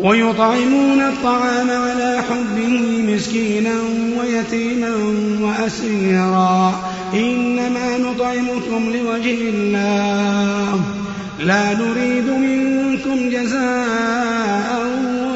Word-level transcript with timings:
ويطعمون 0.00 1.00
الطعام 1.00 1.70
على 1.70 2.22
حبه 2.30 3.02
مسكينا 3.14 3.74
ويتيما 4.20 4.90
وأسيرا. 5.40 6.84
إنما 7.14 7.98
نطعمكم 7.98 8.90
لوجه 8.92 9.38
الله. 9.40 10.80
لا 11.40 11.74
نريد 11.74 12.30
منكم 12.30 13.30
جزاء 13.30 14.86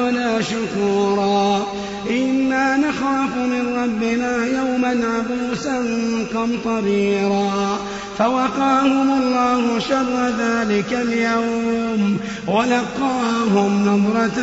ولا 0.01 0.41
شكورا. 0.41 1.67
إنا 2.09 2.77
نخاف 2.77 3.35
من 3.37 3.75
ربنا 3.77 4.45
يوما 4.45 5.05
عبوسا 5.07 5.83
قمطريرا. 6.35 7.79
فوقاهم 8.17 9.11
الله 9.21 9.79
شر 9.79 10.29
ذلك 10.39 10.93
اليوم 10.93 12.17
ولقاهم 12.47 13.85
نظرة 13.85 14.39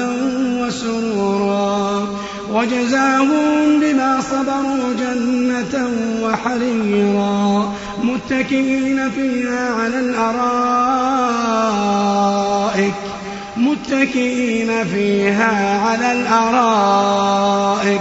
وسرورا 0.62 2.08
وجزاهم 2.52 3.80
بما 3.80 4.20
صبروا 4.20 4.94
جنة 4.98 5.88
وحريرا 6.22 7.72
متكئين 8.02 9.10
فيها 9.10 9.74
على 9.74 10.00
الأرائك 10.00 11.38
متكئين 13.56 14.84
فيها 14.84 15.80
على 15.88 16.12
الأرائك. 16.12 18.00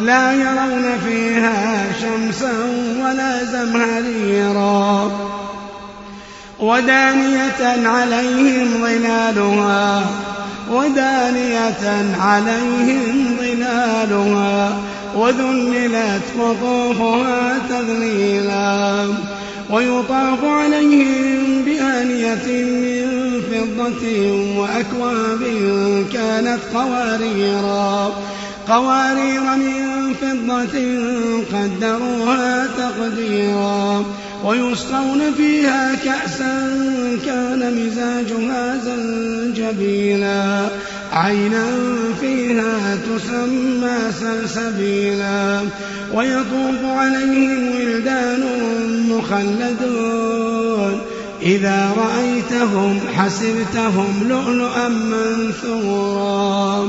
لا 0.00 0.32
يرون 0.32 0.98
فيها 1.06 1.84
شمسا 2.02 2.52
ولا 3.02 3.44
زمهريرا. 3.44 5.10
ودانية 6.60 7.88
عليهم 7.88 8.68
ظلالها. 8.82 10.02
ودانية 10.70 12.14
عليهم 12.20 13.36
ظلالها. 13.40 14.78
وذللت 15.16 16.22
قطوفها 16.40 17.58
تذليلا. 17.68 19.06
ويطاف 19.70 20.44
عليهم 20.44 21.62
بآنية 21.64 22.64
من 22.64 23.06
فضة 23.50 24.32
وأكواب 24.60 25.40
كانت 26.12 26.58
قواريرا. 26.74 28.12
قوارير 28.70 29.40
من 29.40 30.14
فضة 30.14 30.78
قدروها 31.52 32.66
تقديرا 32.66 34.04
ويسقون 34.44 35.34
فيها 35.36 35.94
كأسا 36.04 36.70
كان 37.26 37.76
مزاجها 37.76 38.76
زنجبيلا. 38.84 40.68
عينا 41.12 41.66
فيها 42.20 42.96
تسمى 42.96 43.98
سلسبيلا. 44.20 45.60
ويطوف 46.14 46.84
عليهم 46.84 47.76
ولدان 47.76 48.42
مخلدون. 49.08 51.00
إذا 51.42 51.90
رأيتهم 51.96 53.00
حسبتهم 53.16 54.28
لؤلؤا 54.28 54.88
منثورا. 54.88 56.88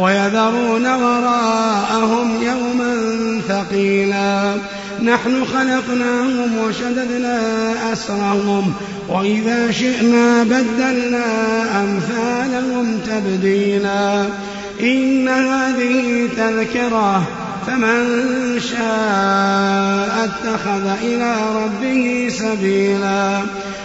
ويذرون 0.00 0.86
وراءهم 0.86 2.42
يوما 2.42 2.94
ثقيلا. 3.48 4.54
نحن 5.02 5.44
خلقناهم 5.44 6.58
وشددنا 6.58 7.38
أسرهم 7.92 8.74
وإذا 9.08 9.70
شئنا 9.70 10.42
بدلنا 10.42 11.24
أمثالهم 11.82 12.98
تبديلا. 13.06 14.24
إن 14.80 15.28
هذه 15.28 16.28
تذكرة 16.36 17.22
فمن 17.66 18.04
شاء 18.60 20.24
اتخذ 20.24 20.86
إلى 21.02 21.34
ربه 21.56 22.28
سبيلا. 22.38 23.40